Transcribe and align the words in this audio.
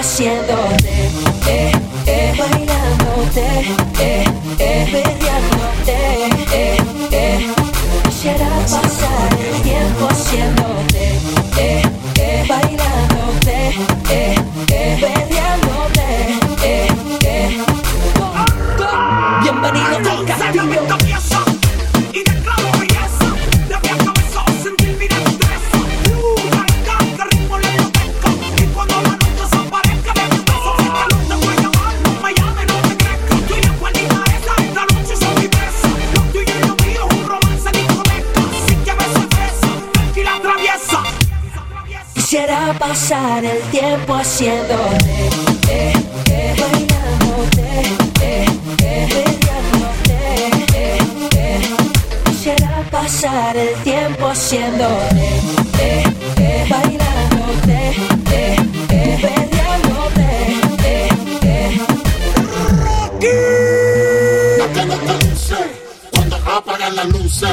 haciéndote, 0.00 0.88
eh, 0.88 1.10
eh, 1.46 1.72
eh, 2.06 2.34
bailándote, 2.38 3.46
eh, 4.00 4.24
eh, 4.58 4.88
perreándote, 4.90 5.96
eh, 6.52 6.76
eh. 7.12 7.54
Quisiera 8.04 8.48
pasar 8.60 9.28
el 9.38 9.62
tiempo 9.62 10.08
haciéndote. 10.08 10.89
diciendo. 44.40 44.74
Eh, 45.68 45.92
Quisiera 52.24 52.82
pasar 52.90 53.54
el 53.56 53.74
tiempo 53.82 54.34
siendo. 54.34 54.86
Eh, 55.78 56.04
eh, 56.38 56.66
bailándote, 56.70 57.90
eh, 58.32 58.56
eh, 58.88 59.18
peleándote, 59.20 60.28
eh, 60.84 61.08
eh. 61.42 61.80
Cuando 66.12 66.36
apagan 66.36 66.96
las 66.96 67.06
luces. 67.08 67.50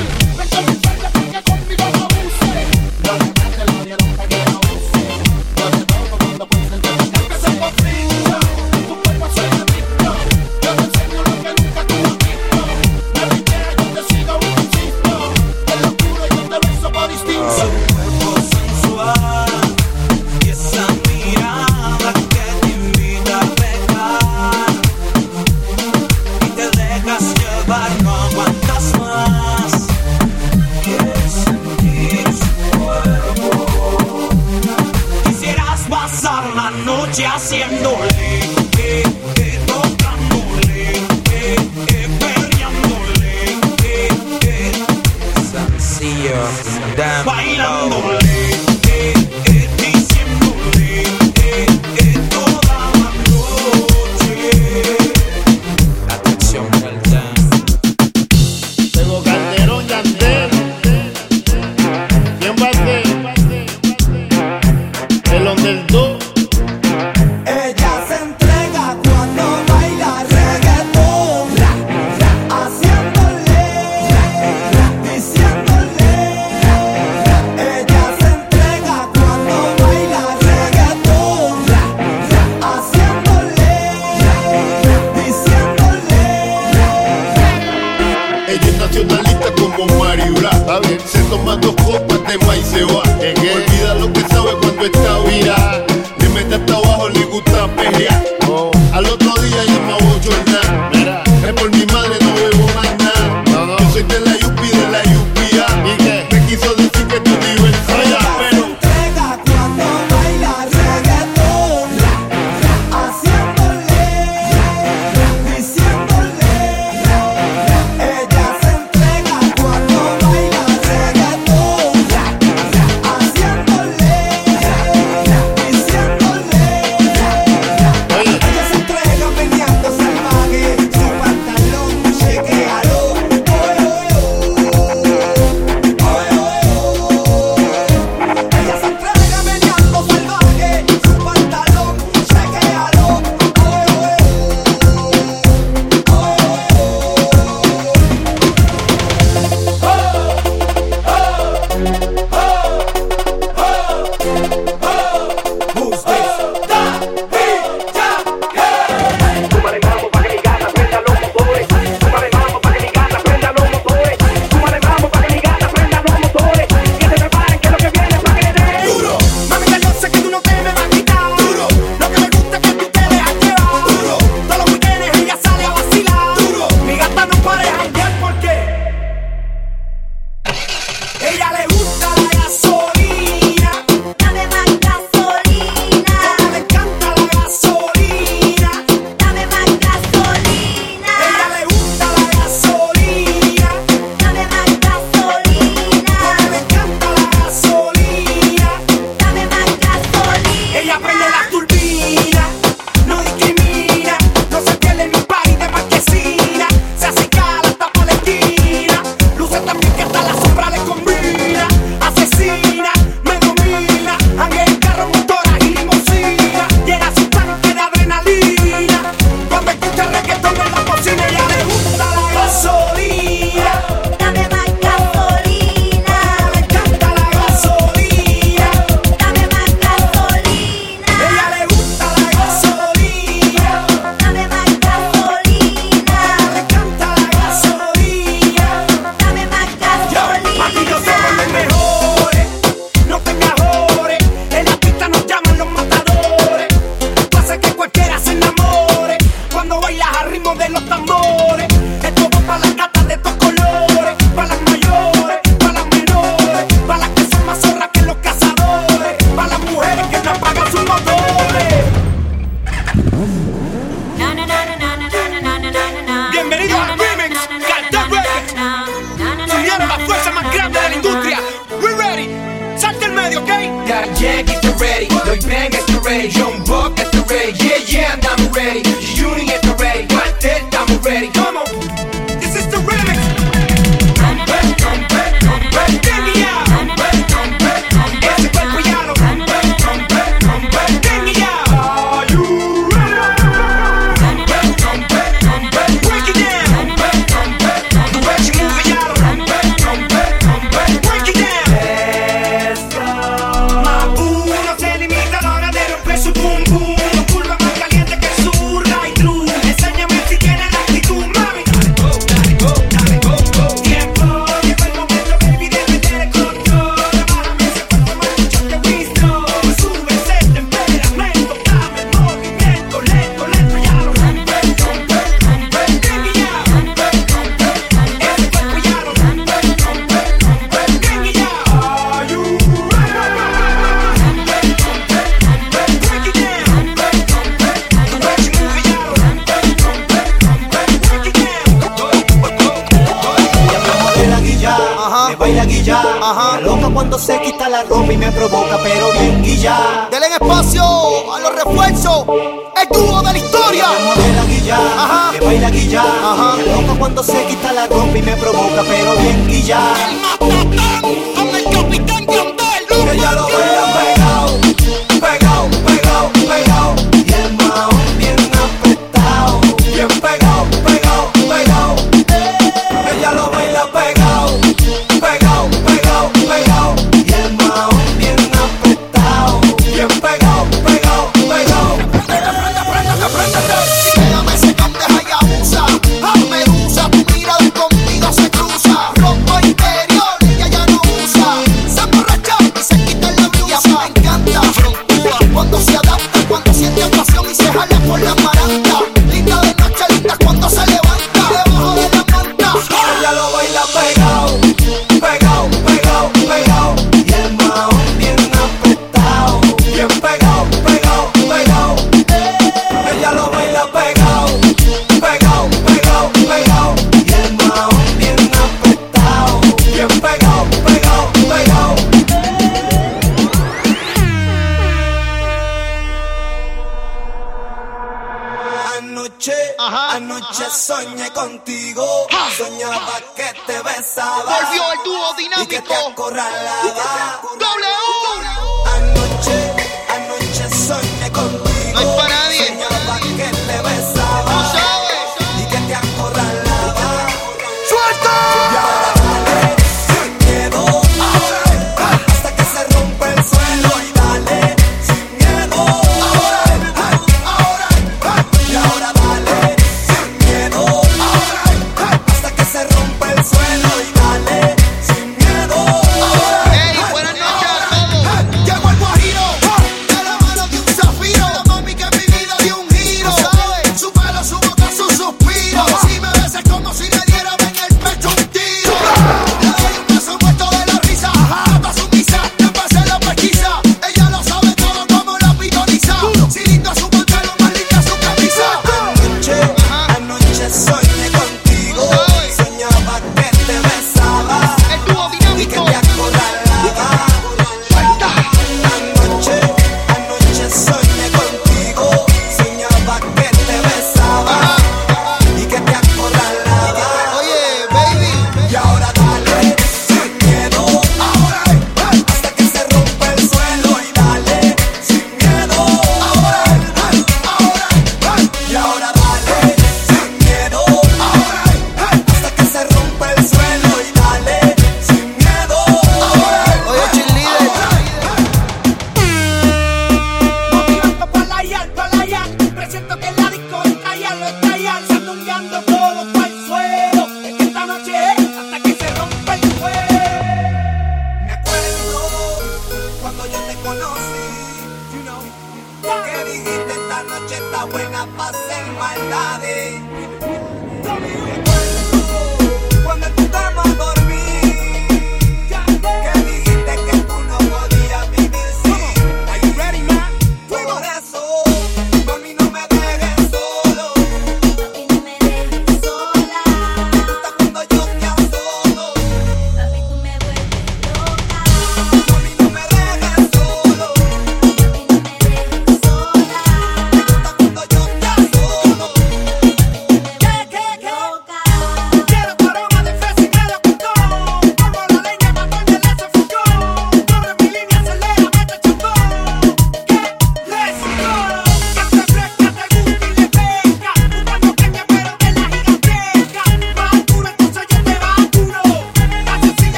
contigo. 431.57 432.27
Soñaba 432.55 433.19
que 433.35 433.53
te 433.65 433.81
besaba. 433.81 434.43
Volvió 434.43 434.91
el 434.93 435.03
dúo 435.03 435.33
dinámico. 435.33 435.63
Y 435.63 435.67
que 435.67 435.81
te 435.81 435.95
acorralaba. 435.95 437.41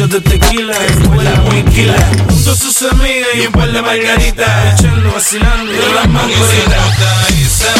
Shot 0.00 0.10
de 0.12 0.20
tequila 0.20 0.74
fue 1.04 1.22
la 1.22 1.34
muy 1.42 1.62
quila. 1.64 1.94
Junto 2.30 2.52
a 2.52 2.54
sus 2.54 2.82
amigas 2.90 3.28
y 3.34 3.46
un 3.46 3.52
par 3.52 3.70
de 3.70 3.82
margaritas. 3.82 4.80
Echando, 4.80 5.12
vacilando 5.12 5.72
y 5.72 5.94
las 5.94 6.08
mangoritas. 6.08 7.79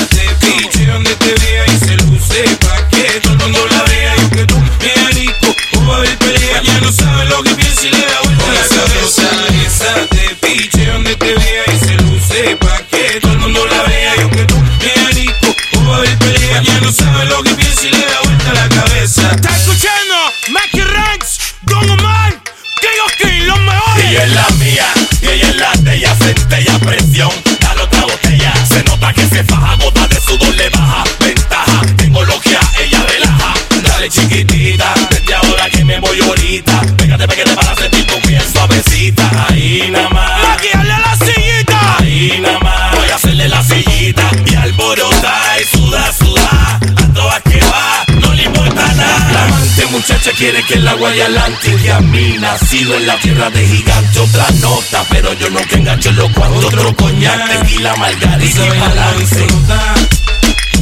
Quiere 50.41 50.63
que 50.63 50.75
el 50.75 50.89
agua 50.89 51.15
y 51.15 51.21
adelante. 51.21 51.77
Que 51.83 51.93
a 51.93 52.01
mí 52.01 52.37
nacido 52.41 52.95
en 52.97 53.07
la 53.07 53.17
tierra 53.19 53.51
de 53.51 53.67
gigante. 53.67 54.19
Otra 54.21 54.47
nota, 54.63 55.05
pero 55.11 55.33
yo 55.35 55.51
nunca 55.51 55.77
engancho 55.77 56.09
en 56.09 56.17
los 56.17 56.31
cuantos. 56.33 56.65
Otro 56.65 56.97
coñac, 56.97 57.47
tequila, 57.51 57.95
margarita 57.97 58.67
y 58.67 58.81
balance. 58.81 59.47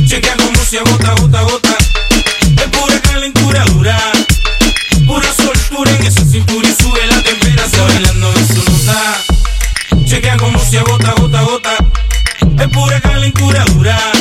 Chequea 0.07 0.37
como 0.37 0.64
se 0.64 0.79
agota, 0.79 1.12
gota, 1.21 1.42
gota. 1.42 1.77
Es 2.57 2.68
pura 2.71 3.01
calentura 3.01 3.64
dura. 3.64 3.99
Pura 5.07 5.29
soltura 5.35 5.90
en 5.90 6.07
esa 6.07 6.25
cintura 6.25 6.68
y 6.68 6.83
sube 6.83 7.07
la 7.07 7.23
temperatura. 7.23 7.85
Bailando 7.85 8.33
en 8.37 8.49
su 8.49 8.71
nota. 8.71 9.25
Chequea 10.05 10.37
como 10.37 10.59
se 10.64 10.79
agota, 10.79 11.12
gota, 11.18 11.42
gota. 11.42 11.77
Es 12.61 12.68
pura 12.68 13.01
calentura 13.01 13.64
dura. 13.75 14.18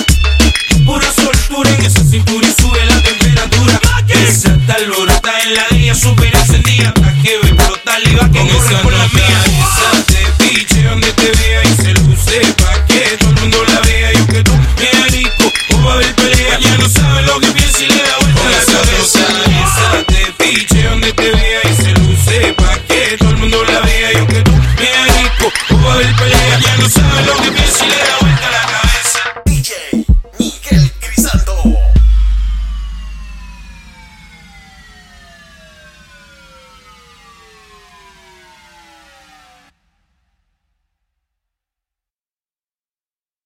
supiera 5.97 6.39
ese 6.41 6.59
día 6.59 6.93
que 7.23 7.33
iba 7.33 7.63
a 7.63 7.99
y 7.99 8.11
iba 8.11 8.25
a 8.25 8.29
que 8.29 8.43
no 8.43 8.61
se 8.61 8.75
por 8.83 8.93
la 8.93 9.07
mía. 9.07 9.43
Quizás 9.45 10.05
te 10.05 10.43
piche 10.43 10.83
donde 10.83 11.11
te 11.13 11.31
vea 11.31 11.63
y 11.63 11.75
se 11.81 11.93
luce 11.93 12.41
pa' 12.61 12.85
que 12.85 13.17
todo 13.17 13.31
el 13.31 13.39
mundo 13.39 13.63
la 13.67 13.79
vea. 13.81 14.13
Y 14.13 14.17
aunque 14.17 14.43
tú 14.43 14.51
me 14.53 15.03
arico 15.03 15.51
o 15.73 15.83
va 15.83 15.95
a 15.95 16.15
pelea, 16.15 16.59
ya 16.59 16.77
no 16.77 16.87
sabe 16.87 17.23
lo 17.23 17.39
que 17.39 17.47
piensa 17.47 17.83
y 17.83 17.87
le 17.87 18.03
da 18.03 18.17
vuelta 18.21 18.41
a 18.41 18.49
la 18.51 18.65
cabeza. 18.65 19.19
Esa 19.63 20.33
piche 20.37 20.83
donde 20.83 21.13
te 21.13 21.31
vea 21.31 21.61
y 21.63 21.75
se 21.75 21.91
luce 21.93 22.53
pa' 22.53 22.77
que 22.87 23.17
todo 23.17 23.29
el 23.31 23.37
mundo 23.37 23.63
la 23.63 23.79
vea. 23.79 24.13
Y 24.13 24.17
aunque 24.17 24.41
tú 24.43 24.51
me 24.51 24.89
arico 25.03 25.51
o 25.71 25.81
va 25.81 25.93
a 25.93 25.97
pelea, 25.97 26.59
ya 26.59 26.77
no 26.77 26.89
sabe 26.89 27.23
lo 27.25 27.35
que 27.41 27.46